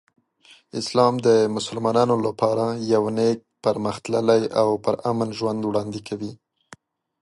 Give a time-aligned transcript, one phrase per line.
[0.81, 6.31] اسلام د مسلمانانو لپاره یو نیک، پرمختللی او پرامن ژوند وړاندې کوي.